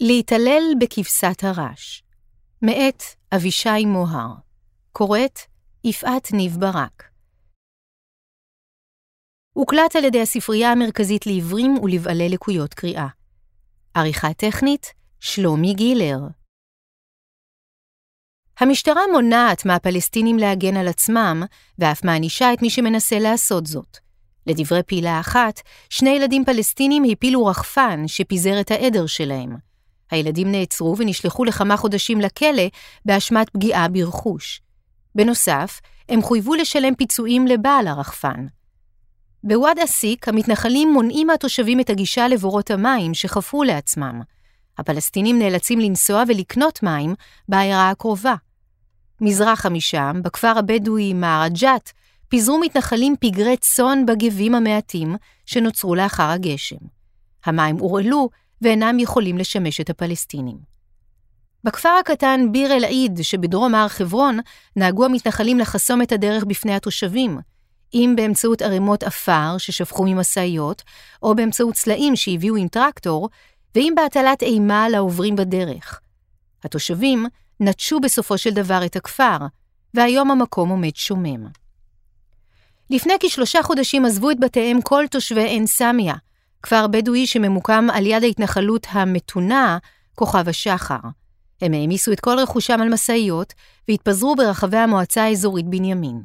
[0.00, 2.04] להתעלל בכבשת הרש,
[2.62, 3.02] מאת
[3.34, 4.34] אבישי מוהר,
[4.92, 5.38] קוראת
[5.84, 7.10] יפעת ניב ברק.
[9.52, 13.06] הוקלט על ידי הספרייה המרכזית לעיוורים ולבעלי לקויות קריאה.
[13.94, 16.18] עריכה טכנית, שלומי גילר.
[18.60, 21.42] המשטרה מונעת מהפלסטינים להגן על עצמם,
[21.78, 23.98] ואף מענישה את מי שמנסה לעשות זאת.
[24.46, 25.60] לדברי פעילה אחת,
[25.90, 29.65] שני ילדים פלסטינים הפילו רחפן שפיזר את העדר שלהם.
[30.10, 32.62] הילדים נעצרו ונשלחו לכמה חודשים לכלא
[33.04, 34.60] באשמת פגיעה ברכוש.
[35.14, 38.46] בנוסף, הם חויבו לשלם פיצויים לבעל הרחפן.
[39.44, 44.20] בוואד אסיק, המתנחלים מונעים מהתושבים את הגישה לבורות המים שחפרו לעצמם.
[44.78, 47.14] הפלסטינים נאלצים לנסוע ולקנות מים
[47.48, 48.34] בעיירה הקרובה.
[49.20, 51.92] מזרחה משם, בכפר הבדואי מערג'ת,
[52.28, 56.76] פיזרו מתנחלים פגרי צאן בגבים המעטים שנוצרו לאחר הגשם.
[57.44, 58.28] המים הורעלו
[58.62, 60.56] ואינם יכולים לשמש את הפלסטינים.
[61.64, 64.38] בכפר הקטן ביר אל-עיד שבדרום הר חברון
[64.76, 67.38] נהגו המתנחלים לחסום את הדרך בפני התושבים,
[67.94, 70.82] אם באמצעות ערימות עפר ששפכו ממשאיות,
[71.22, 73.28] או באמצעות סלעים שהביאו עם טרקטור,
[73.74, 76.00] ואם בהטלת אימה על העוברים בדרך.
[76.64, 77.26] התושבים
[77.60, 79.38] נטשו בסופו של דבר את הכפר,
[79.94, 81.46] והיום המקום עומד שומם.
[82.90, 86.14] לפני כשלושה חודשים עזבו את בתיהם כל תושבי עין סמיה,
[86.66, 89.78] כפר בדואי שממוקם על יד ההתנחלות המתונה,
[90.14, 90.98] כוכב השחר.
[91.62, 93.52] הם העמיסו את כל רכושם על משאיות
[93.88, 96.22] והתפזרו ברחבי המועצה האזורית בנימין.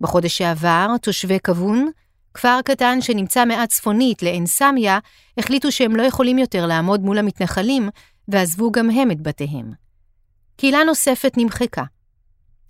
[0.00, 1.90] בחודש שעבר, תושבי כבון,
[2.34, 4.98] כפר קטן שנמצא מעט צפונית לעין סמיה,
[5.38, 7.88] החליטו שהם לא יכולים יותר לעמוד מול המתנחלים,
[8.28, 9.72] ועזבו גם הם את בתיהם.
[10.56, 11.84] קהילה נוספת נמחקה.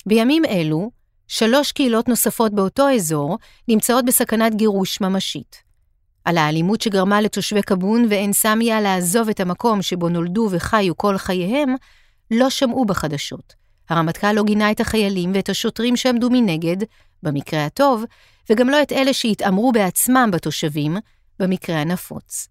[0.06, 0.91] בימים אלו,
[1.28, 3.38] שלוש קהילות נוספות באותו אזור
[3.69, 5.66] נמצאות בסכנת גירוש ממשית.
[6.27, 11.74] על האלימות שגרמה לתושבי כבון ועין סמיה לעזוב את המקום שבו נולדו וחיו כל חייהם,
[12.30, 13.55] לא שמעו בחדשות.
[13.91, 16.76] הרמטכ"ל לא גינה את החיילים ואת השוטרים שעמדו מנגד,
[17.22, 18.04] במקרה הטוב,
[18.50, 20.97] וגם לא את אלה שהתעמרו בעצמם בתושבים,
[21.41, 22.48] במקרה הנפוץ.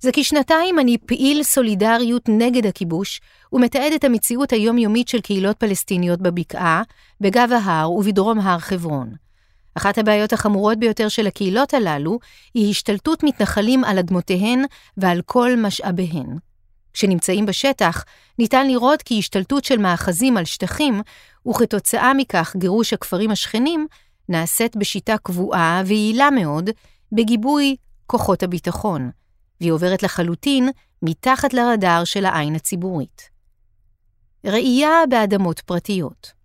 [0.00, 3.20] זה כשנתיים אני פעיל סולידריות נגד הכיבוש,
[3.52, 6.82] ומתעד את המציאות היומיומית של קהילות פלסטיניות בבקעה,
[7.20, 9.29] בגב ההר ובדרום הר חברון.
[9.74, 12.18] אחת הבעיות החמורות ביותר של הקהילות הללו
[12.54, 14.64] היא השתלטות מתנחלים על אדמותיהן
[14.96, 16.36] ועל כל משאביהן.
[16.92, 18.04] כשנמצאים בשטח,
[18.38, 21.02] ניתן לראות כי השתלטות של מאחזים על שטחים,
[21.48, 23.86] וכתוצאה מכך גירוש הכפרים השכנים,
[24.28, 26.70] נעשית בשיטה קבועה ויעילה מאוד,
[27.12, 27.76] בגיבוי
[28.06, 29.10] כוחות הביטחון,
[29.60, 30.70] והיא עוברת לחלוטין
[31.02, 33.22] מתחת לרדאר של העין הציבורית.
[34.44, 36.39] ראייה באדמות פרטיות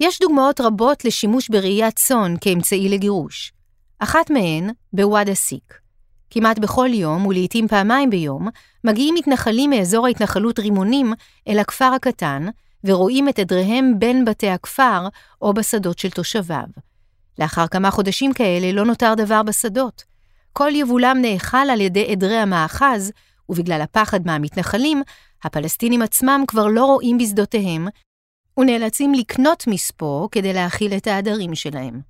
[0.00, 3.52] יש דוגמאות רבות לשימוש בראיית צאן כאמצעי לגירוש.
[3.98, 5.74] אחת מהן בוואד א-סיק.
[6.30, 8.48] כמעט בכל יום, ולעיתים פעמיים ביום,
[8.84, 11.12] מגיעים מתנחלים מאזור ההתנחלות רימונים
[11.48, 12.46] אל הכפר הקטן,
[12.84, 15.08] ורואים את עדריהם בין בתי הכפר
[15.42, 16.66] או בשדות של תושביו.
[17.38, 20.04] לאחר כמה חודשים כאלה לא נותר דבר בשדות.
[20.52, 23.12] כל יבולם נאכל על ידי עדרי המאחז,
[23.48, 25.02] ובגלל הפחד מהמתנחלים,
[25.44, 27.88] הפלסטינים עצמם כבר לא רואים בשדותיהם,
[28.58, 32.00] ונאלצים לקנות מספוא כדי להאכיל את העדרים שלהם.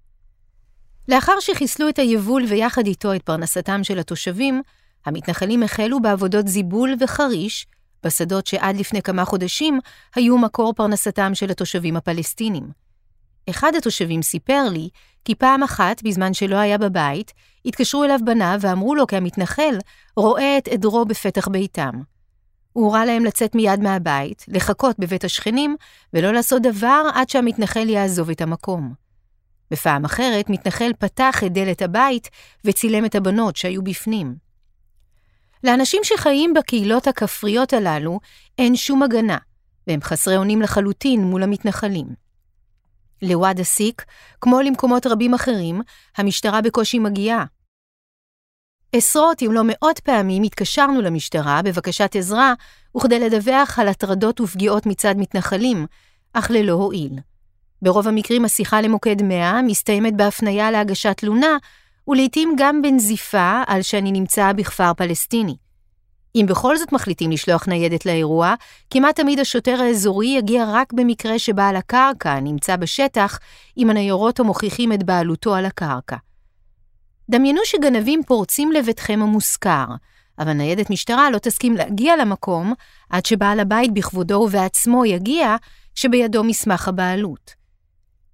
[1.08, 4.62] לאחר שחיסלו את היבול ויחד איתו את פרנסתם של התושבים,
[5.06, 7.66] המתנחלים החלו בעבודות זיבול וחריש,
[8.04, 9.80] בשדות שעד לפני כמה חודשים
[10.14, 12.70] היו מקור פרנסתם של התושבים הפלסטינים.
[13.50, 14.88] אחד התושבים סיפר לי
[15.24, 17.32] כי פעם אחת, בזמן שלא היה בבית,
[17.64, 19.78] התקשרו אליו בניו ואמרו לו כי המתנחל
[20.16, 22.15] רואה את עדרו בפתח ביתם.
[22.76, 25.76] הוא הורה להם לצאת מיד מהבית, לחכות בבית השכנים,
[26.12, 28.94] ולא לעשות דבר עד שהמתנחל יעזוב את המקום.
[29.70, 32.30] בפעם אחרת, מתנחל פתח את דלת הבית
[32.64, 34.34] וצילם את הבנות שהיו בפנים.
[35.64, 38.20] לאנשים שחיים בקהילות הכפריות הללו
[38.58, 39.38] אין שום הגנה,
[39.86, 42.06] והם חסרי אונים לחלוטין מול המתנחלים.
[43.22, 44.04] לוואד א-סיק,
[44.40, 45.80] כמו למקומות רבים אחרים,
[46.16, 47.44] המשטרה בקושי מגיעה,
[48.92, 52.54] עשרות אם לא מאות פעמים התקשרנו למשטרה בבקשת עזרה
[52.96, 55.86] וכדי לדווח על הטרדות ופגיעות מצד מתנחלים,
[56.32, 57.12] אך ללא הועיל.
[57.82, 61.56] ברוב המקרים השיחה למוקד 100 מסתיימת בהפניה להגשת תלונה,
[62.08, 65.56] ולעיתים גם בנזיפה על שאני נמצא בכפר פלסטיני.
[66.34, 68.54] אם בכל זאת מחליטים לשלוח ניידת לאירוע,
[68.90, 73.38] כמעט תמיד השוטר האזורי יגיע רק במקרה שבעל הקרקע נמצא בשטח,
[73.78, 76.16] אם הניירות המוכיחים את בעלותו על הקרקע.
[77.30, 79.86] דמיינו שגנבים פורצים לביתכם המושכר,
[80.38, 82.72] אבל ניידת משטרה לא תסכים להגיע למקום
[83.10, 85.56] עד שבעל הבית בכבודו ובעצמו יגיע,
[85.94, 87.54] שבידו מסמך הבעלות.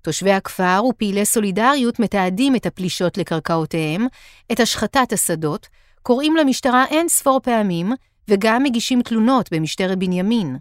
[0.03, 4.07] תושבי הכפר ופעילי סולידריות מתעדים את הפלישות לקרקעותיהם,
[4.53, 5.69] את השחתת השדות,
[6.03, 7.93] קוראים למשטרה אין ספור פעמים,
[8.29, 10.57] וגם מגישים תלונות במשטרת בנימין.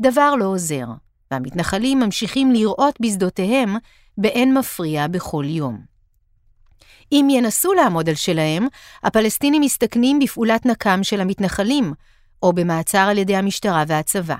[0.00, 0.86] דבר לא עוזר,
[1.30, 3.76] והמתנחלים ממשיכים לראות בשדותיהם
[4.18, 5.95] באין מפריע בכל יום.
[7.12, 8.66] אם ינסו לעמוד על שלהם,
[9.02, 11.92] הפלסטינים מסתכנים בפעולת נקם של המתנחלים,
[12.42, 14.36] או במעצר על ידי המשטרה והצבא.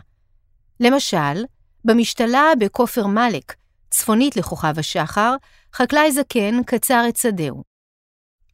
[0.80, 1.44] למשל,
[1.84, 3.54] במשתלה בכופר מלק,
[3.90, 5.34] צפונית לכוכב השחר,
[5.74, 7.62] חקלאי זקן קצר את שדהו.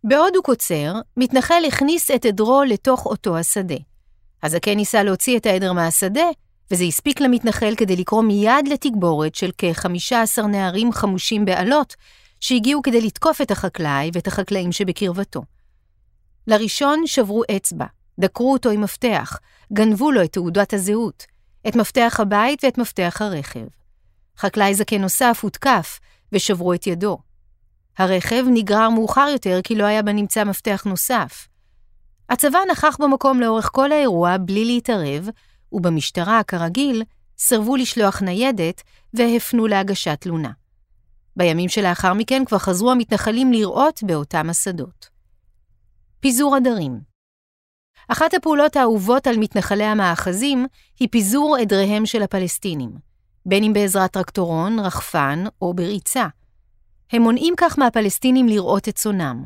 [0.05, 3.77] בעוד הוא קוצר, מתנחל הכניס את עדרו לתוך אותו השדה.
[4.43, 6.25] הזקן ניסה להוציא את העדר מהשדה,
[6.71, 11.97] וזה הספיק למתנחל כדי לקרוא מיד לתגבורת של כ-15 נערים חמושים באלות,
[12.43, 15.43] שהגיעו כדי לתקוף את החקלאי ואת החקלאים שבקרבתו.
[16.47, 17.87] לראשון שברו אצבע,
[18.21, 19.39] דקרו אותו עם מפתח,
[19.73, 21.27] גנבו לו את תעודת הזהות,
[21.69, 23.67] את מפתח הבית ואת מפתח הרכב.
[24.39, 26.01] חקלאי זקן נוסף הותקף,
[26.33, 27.19] ושברו את ידו.
[27.99, 31.49] הרכב נגרר מאוחר יותר כי לא היה בנמצא מפתח נוסף.
[32.29, 35.29] הצבא נכח במקום לאורך כל האירוע בלי להתערב,
[35.73, 37.03] ובמשטרה, כרגיל,
[37.39, 38.83] סירבו לשלוח ניידת
[39.15, 40.62] והפנו להגשת תלונה.
[41.37, 45.09] בימים שלאחר מכן כבר חזרו המתנחלים לראות באותם השדות.
[46.21, 47.13] פיזור עדרים
[48.09, 50.67] אחת הפעולות האהובות על מתנחלי המאחזים
[51.01, 52.91] היא פיזור עדריהם של הפלסטינים,
[53.47, 56.27] בין אם בעזרת טרקטורון, רחפן או בריצה.
[57.13, 59.45] הם מונעים כך מהפלסטינים לראות את צונם.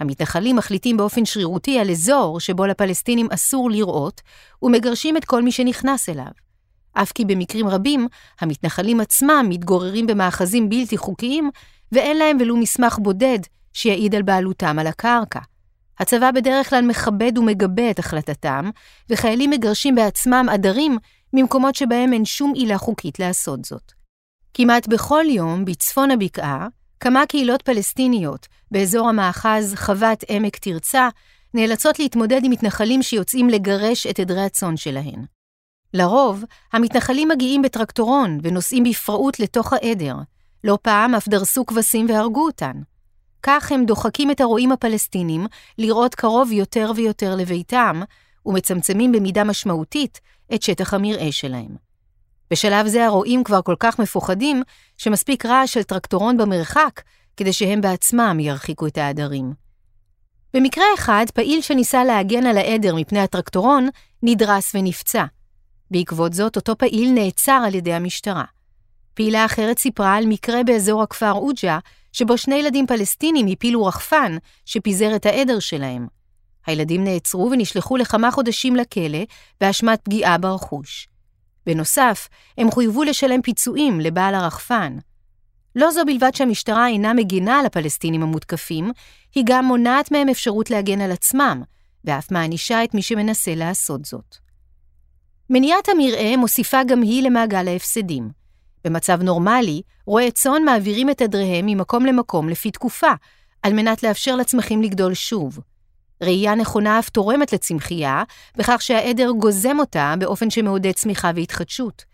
[0.00, 4.20] המתנחלים מחליטים באופן שרירותי על אזור שבו לפלסטינים אסור לראות,
[4.62, 6.30] ומגרשים את כל מי שנכנס אליו.
[7.02, 8.08] אף כי במקרים רבים,
[8.40, 11.50] המתנחלים עצמם מתגוררים במאחזים בלתי חוקיים,
[11.92, 13.38] ואין להם ולו מסמך בודד
[13.72, 15.40] שיעיד על בעלותם על הקרקע.
[15.98, 18.70] הצבא בדרך כלל מכבד ומגבה את החלטתם,
[19.10, 20.98] וחיילים מגרשים בעצמם עדרים
[21.32, 23.92] ממקומות שבהם אין שום עילה חוקית לעשות זאת.
[24.54, 26.68] כמעט בכל יום, בצפון הבקעה,
[27.00, 31.08] כמה קהילות פלסטיניות באזור המאחז חוות עמק תרצה
[31.54, 35.39] נאלצות להתמודד עם מתנחלים שיוצאים לגרש את עדרי הצאן שלהן.
[35.94, 40.14] לרוב, המתנחלים מגיעים בטרקטורון ונוסעים בפראות לתוך העדר.
[40.64, 42.72] לא פעם אף דרסו כבשים והרגו אותן.
[43.42, 45.46] כך הם דוחקים את הרועים הפלסטינים
[45.78, 48.02] לראות קרוב יותר ויותר לביתם,
[48.46, 50.20] ומצמצמים במידה משמעותית
[50.54, 51.76] את שטח המרעה שלהם.
[52.50, 54.62] בשלב זה הרועים כבר כל כך מפוחדים,
[54.96, 57.00] שמספיק רעש של טרקטורון במרחק,
[57.36, 59.52] כדי שהם בעצמם ירחיקו את העדרים.
[60.54, 63.88] במקרה אחד, פעיל שניסה להגן על העדר מפני הטרקטורון,
[64.22, 65.24] נדרס ונפצע.
[65.90, 68.44] בעקבות זאת, אותו פעיל נעצר על ידי המשטרה.
[69.14, 71.78] פעילה אחרת סיפרה על מקרה באזור הכפר עוג'ה,
[72.12, 76.06] שבו שני ילדים פלסטינים הפילו רחפן שפיזר את העדר שלהם.
[76.66, 79.18] הילדים נעצרו ונשלחו לכמה חודשים לכלא
[79.60, 81.08] באשמת פגיעה ברכוש.
[81.66, 82.28] בנוסף,
[82.58, 84.98] הם חויבו לשלם פיצויים לבעל הרחפן.
[85.76, 88.92] לא זו בלבד שהמשטרה אינה מגינה על הפלסטינים המותקפים,
[89.34, 91.62] היא גם מונעת מהם אפשרות להגן על עצמם,
[92.04, 94.49] ואף מענישה את מי שמנסה לעשות זאת.
[95.52, 98.30] מניעת המרעה מוסיפה גם היא למעגל ההפסדים.
[98.84, 103.12] במצב נורמלי, רועי צאן מעבירים את עדריהם ממקום למקום לפי תקופה,
[103.62, 105.58] על מנת לאפשר לצמחים לגדול שוב.
[106.22, 108.22] ראייה נכונה אף תורמת לצמחייה,
[108.56, 112.04] בכך שהעדר גוזם אותה באופן שמעודד צמיחה והתחדשות.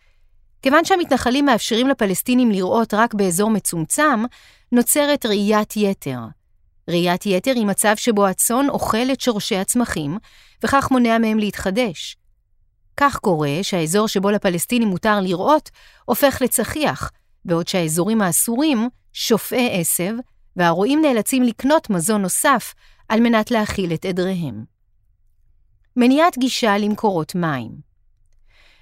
[0.62, 4.24] כיוון שהמתנחלים מאפשרים לפלסטינים לראות רק באזור מצומצם,
[4.72, 6.20] נוצרת ראיית יתר.
[6.90, 10.18] ראיית יתר היא מצב שבו הצאן אוכל את שורשי הצמחים,
[10.64, 12.16] וכך מונע מהם להתחדש.
[12.96, 15.70] כך קורה שהאזור שבו לפלסטינים מותר לראות,
[16.04, 17.10] הופך לצחיח,
[17.44, 20.12] בעוד שהאזורים האסורים שופעי עשב,
[20.56, 22.74] והרועים נאלצים לקנות מזון נוסף
[23.08, 24.64] על מנת להכיל את עדריהם.
[25.96, 27.86] מניעת גישה למקורות מים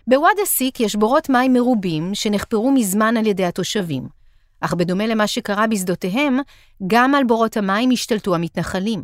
[0.06, 4.08] בוואד א-סיק יש בורות מים מרובים שנחפרו מזמן על ידי התושבים,
[4.60, 6.38] אך בדומה למה שקרה בשדותיהם,
[6.86, 9.02] גם על בורות המים השתלטו המתנחלים.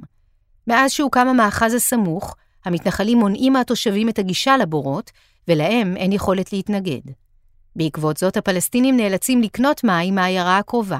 [0.66, 5.10] מאז שהוקם המאחז הסמוך, המתנחלים מונעים מהתושבים את הגישה לבורות,
[5.48, 7.00] ולהם אין יכולת להתנגד.
[7.76, 10.98] בעקבות זאת, הפלסטינים נאלצים לקנות מים מהעיירה הקרובה.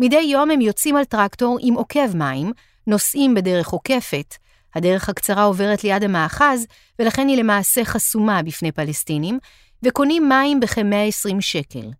[0.00, 2.52] מדי יום הם יוצאים על טרקטור עם עוקב מים,
[2.86, 4.34] נוסעים בדרך עוקפת.
[4.74, 6.66] הדרך הקצרה עוברת ליד המאחז,
[6.98, 9.38] ולכן היא למעשה חסומה בפני פלסטינים,
[9.82, 11.90] וקונים מים בכ-120 שקל.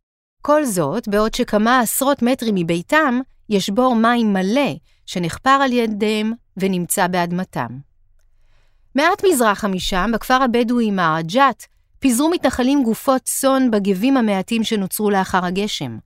[0.43, 4.75] כל זאת, בעוד שכמה עשרות מטרים מביתם, יש בור מים מלא,
[5.07, 7.89] שנחפר על ידיהם ונמצא באדמתם.
[8.94, 11.66] מעט מזרחה משם, בכפר הבדואי מערג'ת,
[11.99, 15.99] פיזרו מתנחלים גופות צאן בגבים המעטים שנוצרו לאחר הגשם.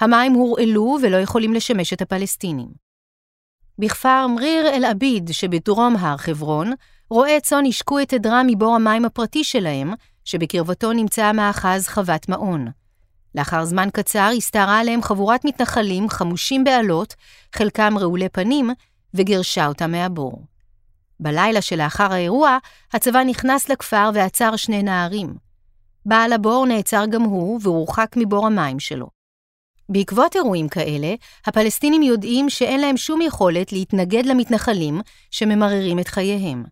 [0.00, 2.68] המים הורעלו ולא יכולים לשמש את הפלסטינים.
[3.78, 6.72] בכפר מריר אל-עביד שבדרום הר חברון,
[7.10, 9.92] רועי צאן השקו את עדרם מבור המים הפרטי שלהם,
[10.24, 12.66] שבקרבתו נמצא המאחז חוות מעון.
[13.34, 17.14] לאחר זמן קצר הסתערה עליהם חבורת מתנחלים חמושים באלות,
[17.54, 18.70] חלקם רעולי פנים,
[19.14, 20.51] וגירשה אותם מהבור.
[21.22, 22.58] בלילה שלאחר האירוע,
[22.92, 25.34] הצבא נכנס לכפר ועצר שני נערים.
[26.06, 29.06] בעל הבור נעצר גם הוא והורחק מבור המים שלו.
[29.88, 31.14] בעקבות אירועים כאלה,
[31.46, 35.00] הפלסטינים יודעים שאין להם שום יכולת להתנגד למתנחלים
[35.30, 36.64] שממררים את חייהם.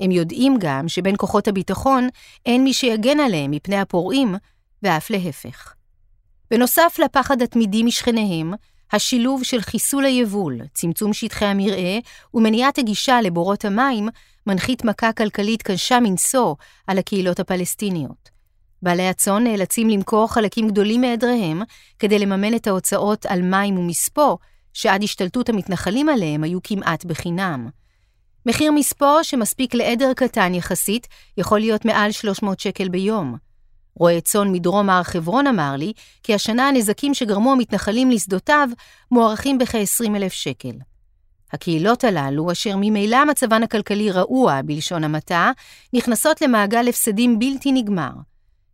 [0.00, 2.08] הם יודעים גם שבין כוחות הביטחון
[2.46, 4.34] אין מי שיגן עליהם מפני הפורעים,
[4.82, 5.74] ואף להפך.
[6.50, 8.54] בנוסף לפחד התמידי משכניהם,
[8.92, 11.98] השילוב של חיסול היבול, צמצום שטחי המרעה
[12.34, 14.08] ומניעת הגישה לבורות המים
[14.46, 16.54] מנחית מכה כלכלית קשה מנשוא
[16.86, 18.30] על הקהילות הפלסטיניות.
[18.82, 21.62] בעלי הצאן נאלצים למכור חלקים גדולים מעדריהם
[21.98, 24.36] כדי לממן את ההוצאות על מים ומספוא,
[24.72, 27.68] שעד השתלטות המתנחלים עליהם היו כמעט בחינם.
[28.46, 33.36] מחיר מספוא שמספיק לעדר קטן יחסית יכול להיות מעל 300 שקל ביום.
[33.96, 38.68] רועה צאן מדרום הר חברון אמר לי כי השנה הנזקים שגרמו המתנחלים לשדותיו
[39.10, 40.72] מוערכים בכ-20 אלף שקל.
[41.52, 45.50] הקהילות הללו, אשר ממילא מצבן הכלכלי רעוע בלשון המעטה,
[45.92, 48.12] נכנסות למעגל הפסדים בלתי נגמר.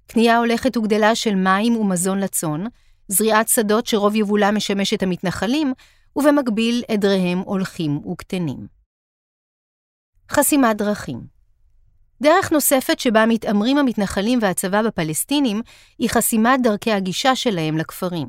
[0.07, 2.65] קנייה הולכת וגדלה של מים ומזון לצאן,
[3.09, 5.73] זריעת שדות שרוב יבולה משמש את המתנחלים,
[6.17, 8.67] ובמקביל עדריהם הולכים וקטנים.
[10.31, 11.40] חסימת דרכים
[12.23, 15.63] דרך נוספת שבה מתעמרים המתנחלים והצבא בפלסטינים
[15.99, 18.29] היא חסימת דרכי הגישה שלהם לכפרים.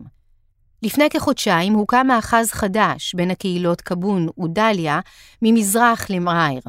[0.83, 4.99] לפני כחודשיים הוקם מאחז חדש בין הקהילות קבון ודליה
[5.41, 6.61] ממזרח למע'ייר.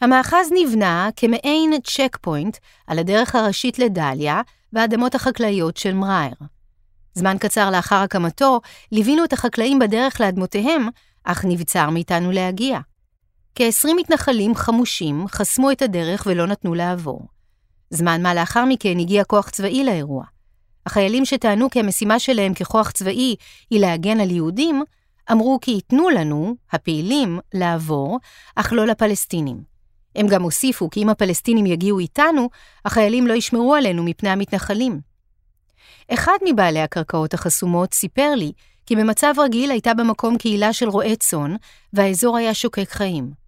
[0.00, 4.40] המאחז נבנה כמעין צ'ק פוינט על הדרך הראשית לדליה
[4.72, 6.32] והאדמות החקלאיות של מראר.
[7.14, 8.60] זמן קצר לאחר הקמתו,
[8.92, 10.88] ליווינו את החקלאים בדרך לאדמותיהם,
[11.24, 12.78] אך נבצר מאיתנו להגיע.
[13.54, 17.20] כ-20 מתנחלים חמושים חסמו את הדרך ולא נתנו לעבור.
[17.90, 20.24] זמן מה לאחר מכן הגיע כוח צבאי לאירוע.
[20.86, 23.36] החיילים שטענו כי המשימה שלהם ככוח צבאי
[23.70, 24.82] היא להגן על יהודים,
[25.32, 28.18] אמרו כי ייתנו לנו, הפעילים, לעבור,
[28.56, 29.62] אך לא לפלסטינים.
[30.16, 32.48] הם גם הוסיפו כי אם הפלסטינים יגיעו איתנו,
[32.84, 35.00] החיילים לא ישמרו עלינו מפני המתנחלים.
[36.08, 38.52] אחד מבעלי הקרקעות החסומות סיפר לי
[38.86, 41.56] כי במצב רגיל הייתה במקום קהילה של רועי צאן,
[41.92, 43.43] והאזור היה שוקק חיים.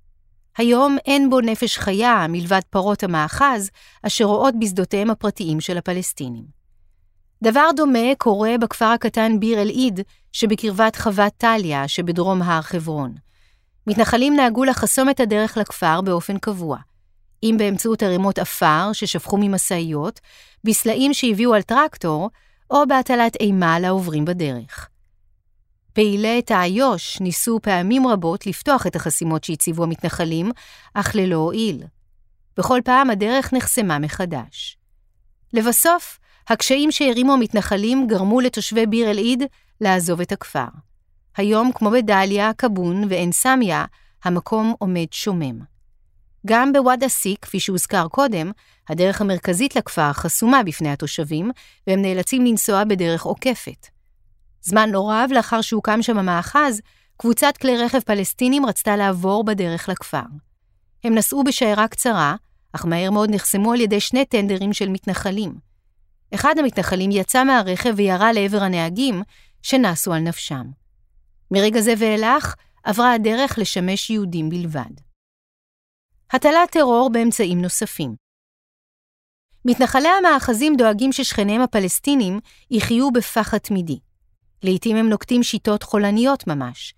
[0.57, 3.71] היום אין בו נפש חיה מלבד פרות המאחז,
[4.03, 6.45] אשר רואות בשדותיהם הפרטיים של הפלסטינים.
[7.43, 10.01] דבר דומה קורה בכפר הקטן ביר אל-עיד,
[10.33, 13.15] שבקרבת חוות טליה שבדרום הר חברון.
[13.87, 16.79] מתנחלים נהגו לחסום את הדרך לכפר באופן קבוע,
[17.43, 20.21] אם באמצעות ערימות עפר ששפכו ממשאיות,
[20.65, 22.31] בסלעים שהביאו על טרקטור,
[22.71, 24.89] או בהטלת אימה לעוברים בדרך.
[25.97, 30.51] פעילי תא איו"ש ניסו פעמים רבות לפתוח את החסימות שהציבו המתנחלים,
[30.95, 31.83] אך ללא הועיל.
[32.57, 34.79] בכל פעם הדרך נחסמה מחדש.
[35.53, 39.43] לבסוף, הקשיים שהרימו המתנחלים גרמו לתושבי ביר אל-עיד
[39.81, 40.69] לעזוב את הכפר.
[41.37, 43.85] היום, כמו בדליה, קבון ועין סמיה,
[44.25, 45.61] המקום עומד שומם.
[46.47, 48.51] גם בוואד א-סיק, כפי שהוזכר קודם,
[48.89, 51.51] הדרך המרכזית לכפר חסומה בפני התושבים,
[51.87, 53.96] והם נאלצים לנסוע בדרך עוקפת.
[54.67, 56.81] זמן לא רב לאחר שהוקם שם המאחז,
[57.17, 60.23] קבוצת כלי רכב פלסטינים רצתה לעבור בדרך לכפר.
[61.05, 62.37] הם נסעו בשיירה קצרה,
[62.73, 65.55] אך מהר מאוד נחסמו על ידי שני טנדרים של מתנחלים.
[66.35, 69.23] אחד המתנחלים יצא מהרכב וירה לעבר הנהגים,
[69.63, 70.65] שנסו על נפשם.
[71.51, 72.55] מרגע זה ואילך
[72.85, 74.93] עברה הדרך לשמש יהודים בלבד.
[76.33, 78.27] הטלת טרור באמצעים נוספים
[79.69, 83.99] מתנחלי המאחזים דואגים ששכניהם הפלסטינים יחיו בפחד תמידי.
[84.63, 86.95] לעתים הם נוקטים שיטות חולניות ממש.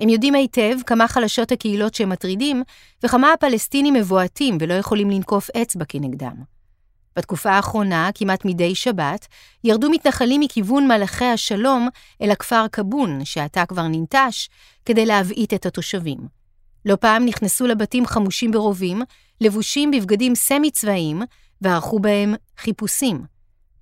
[0.00, 2.62] הם יודעים היטב כמה חלשות הקהילות שהם מטרידים,
[3.04, 6.34] וכמה הפלסטינים מבועתים ולא יכולים לנקוף אצבע כנגדם.
[7.16, 9.26] בתקופה האחרונה, כמעט מדי שבת,
[9.64, 11.88] ירדו מתנחלים מכיוון מלאכי השלום
[12.22, 14.48] אל הכפר קבון, שעתה כבר ננטש,
[14.84, 16.18] כדי להבעיט את התושבים.
[16.84, 19.02] לא פעם נכנסו לבתים חמושים ברובים,
[19.40, 21.22] לבושים בבגדים סמי-צבאיים,
[21.60, 23.31] וערכו בהם חיפושים.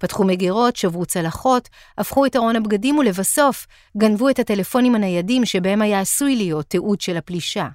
[0.01, 3.67] פתחו מגירות, שברו צלחות, הפכו את ארון הבגדים ולבסוף
[3.97, 7.69] גנבו את הטלפונים הניידים שבהם היה עשוי להיות תיעוד של הפלישה.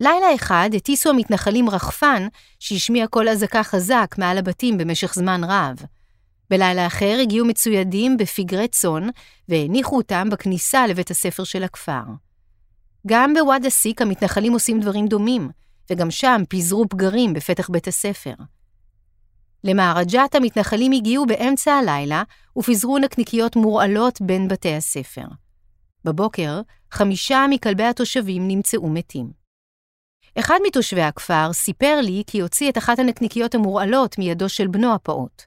[0.00, 2.26] לילה אחד הטיסו המתנחלים רחפן
[2.58, 5.76] שהשמיע קול אזעקה חזק מעל הבתים במשך זמן רב.
[6.50, 9.08] בלילה אחר הגיעו מצוידים בפגרי צאן
[9.48, 12.02] והניחו אותם בכניסה לבית הספר של הכפר.
[13.06, 15.50] גם בוואד א-סיק המתנחלים עושים דברים דומים,
[15.90, 18.34] וגם שם פיזרו פגרים בפתח בית הספר.
[19.64, 22.22] למהרג'ת המתנחלים הגיעו באמצע הלילה
[22.58, 25.26] ופיזרו נקניקיות מורעלות בין בתי הספר.
[26.04, 29.30] בבוקר, חמישה מכלבי התושבים נמצאו מתים.
[30.38, 35.42] אחד מתושבי הכפר סיפר לי כי הוציא את אחת הנקניקיות המורעלות מידו של בנו הפעוט.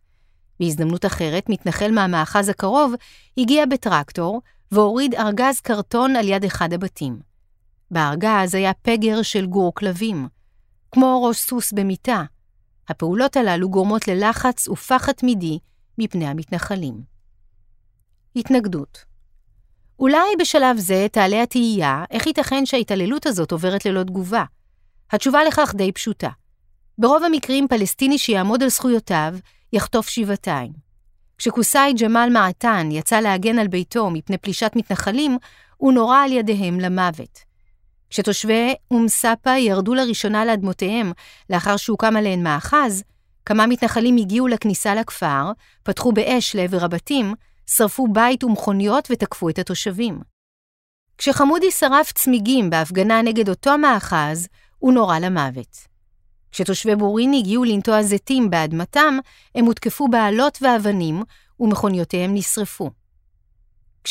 [0.60, 2.94] בהזדמנות אחרת, מתנחל מהמאחז הקרוב
[3.38, 4.42] הגיע בטרקטור
[4.72, 7.20] והוריד ארגז קרטון על יד אחד הבתים.
[7.92, 10.28] בארגז היה פגר של גור כלבים,
[10.92, 12.24] כמו ראש סוס במיטה.
[12.90, 15.60] הפעולות הללו גורמות ללחץ ופחד תמידי
[15.98, 17.02] מפני המתנחלים.
[18.36, 19.06] התנגדות
[20.00, 24.44] אולי בשלב זה תעלה התהייה איך ייתכן שההתעללות הזאת עוברת ללא תגובה.
[25.12, 26.30] התשובה לכך די פשוטה.
[26.98, 29.36] ברוב המקרים פלסטיני שיעמוד על זכויותיו
[29.74, 30.72] יחטוף שבעתיים.
[31.38, 35.38] כשקוסאי ג'מאל מעתן יצא להגן על ביתו מפני פלישת מתנחלים,
[35.78, 37.40] הוא נורה על ידיהם למוות.
[38.14, 41.12] כשתושבי אום סאפה ירדו לראשונה לאדמותיהם
[41.50, 43.04] לאחר שהוקם עליהן מאחז,
[43.46, 45.52] כמה מתנחלים הגיעו לכניסה לכפר,
[45.84, 47.34] פתחו באש לעבר הבתים,
[47.68, 50.20] שרפו בית ומכוניות ותקפו את התושבים.
[51.18, 54.48] כשחמודי שרף צמיגים בהפגנה נגד אותו מאחז,
[54.80, 55.78] הוא נורה למוות.
[56.52, 59.18] כשתושבי בורין הגיעו לנטוע זיתים באדמתם,
[59.56, 61.24] הם הותקפו באלות ואבנים,
[61.60, 62.90] ומכוניותיהם נשרפו.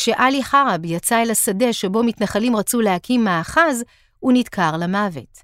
[0.02, 3.85] כשעלי חרב יצא אל השדה שבו מתנחלים רצו להקים מאחז,
[4.18, 5.38] הוא נדקר למוות.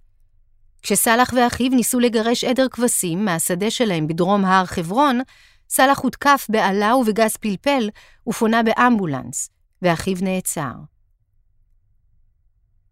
[0.83, 5.21] כשסאלח ואחיו ניסו לגרש עדר כבשים מהשדה שלהם בדרום הר חברון,
[5.69, 7.91] סאלח הותקף באלה ובגז פלפל
[8.29, 9.50] ופונה באמבולנס,
[9.83, 10.73] ואחיו נעצר.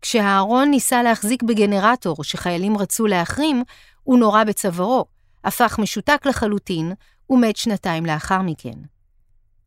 [0.02, 3.62] כשהארון ניסה להחזיק בגנרטור שחיילים רצו להחרים,
[4.02, 5.04] הוא נורה בצווארו,
[5.44, 6.92] הפך משותק לחלוטין,
[7.30, 8.95] ומת שנתיים לאחר מכן.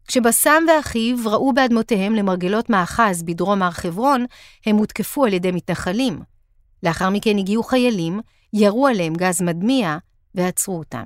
[0.10, 4.26] כשבסם ואחיו ראו באדמותיהם למרגלות מאחז בדרום הר חברון,
[4.66, 6.20] הם הותקפו על ידי מתנחלים.
[6.84, 8.20] לאחר מכן הגיעו חיילים,
[8.54, 9.98] ירו עליהם גז מדמיע
[10.36, 11.06] ועצרו אותם.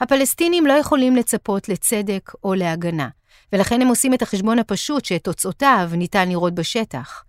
[0.00, 3.08] הפלסטינים לא יכולים לצפות לצדק או להגנה,
[3.52, 7.24] ולכן הם עושים את החשבון הפשוט שאת תוצאותיו ניתן לראות בשטח.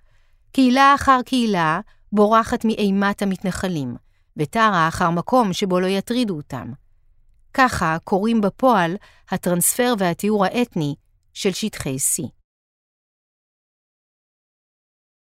[0.51, 1.79] קהילה אחר קהילה
[2.11, 3.95] בורחת מאימת המתנחלים,
[4.37, 6.71] ותרה אחר מקום שבו לא יטרידו אותם.
[7.53, 8.95] ככה קורים בפועל
[9.31, 10.95] הטרנספר והטיהור האתני
[11.33, 12.38] של שטחי C.